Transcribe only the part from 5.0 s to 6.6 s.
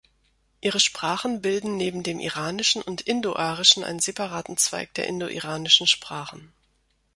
indoiranischen Sprachen.